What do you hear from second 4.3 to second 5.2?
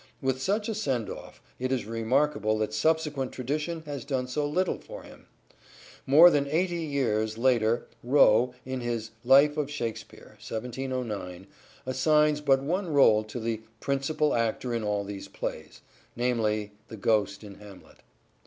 little for